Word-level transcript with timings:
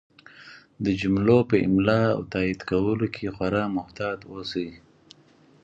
د 0.85 0.87
جملو 1.01 1.37
په 1.49 1.55
املا 1.67 2.01
او 2.15 2.21
تایید 2.33 2.59
کولو 2.69 3.07
کې 3.15 3.33
خورا 3.35 3.63
محتاط 3.77 4.19
اوسئ! 4.33 4.69